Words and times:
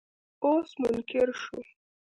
اوس 0.45 0.69
منکر 0.81 1.27
شو. 1.41 1.59